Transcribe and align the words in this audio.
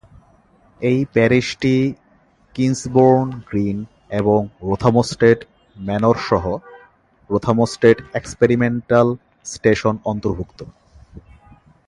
এই 0.81 0.99
প্যারিশটি 1.13 1.75
Kinsbourne 2.55 3.27
Green 3.49 3.77
এবং 4.11 4.39
রোথামস্টেড 4.69 5.39
ম্যানর 5.77 6.17
সহ 6.29 6.45
রোথামস্টেড 7.29 7.97
এক্সপেরিমেন্টাল 8.13 9.07
স্টেশন 9.45 9.95
অন্তর্ভুক্ত। 10.05 10.59